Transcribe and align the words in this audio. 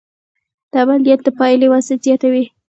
د 0.71 0.73
عمل 0.81 0.99
نیت 1.05 1.19
د 1.25 1.27
پایلې 1.39 1.67
وزن 1.71 1.97
زیاتوي. 2.05 2.43